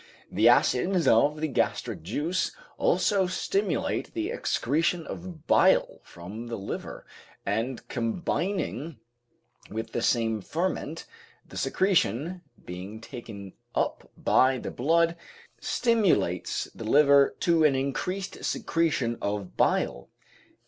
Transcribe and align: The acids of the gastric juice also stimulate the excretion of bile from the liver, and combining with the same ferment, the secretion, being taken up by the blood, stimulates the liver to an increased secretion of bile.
The 0.31 0.49
acids 0.49 1.07
of 1.07 1.41
the 1.41 1.47
gastric 1.47 2.01
juice 2.01 2.53
also 2.79 3.27
stimulate 3.27 4.15
the 4.15 4.31
excretion 4.31 5.05
of 5.05 5.45
bile 5.45 5.99
from 6.01 6.47
the 6.47 6.55
liver, 6.55 7.05
and 7.45 7.87
combining 7.87 8.97
with 9.69 9.91
the 9.91 10.01
same 10.01 10.41
ferment, 10.41 11.05
the 11.47 11.55
secretion, 11.55 12.41
being 12.65 12.99
taken 12.99 13.53
up 13.75 14.09
by 14.17 14.57
the 14.57 14.71
blood, 14.71 15.17
stimulates 15.59 16.63
the 16.73 16.83
liver 16.83 17.35
to 17.41 17.63
an 17.63 17.75
increased 17.75 18.43
secretion 18.43 19.19
of 19.21 19.55
bile. 19.55 20.09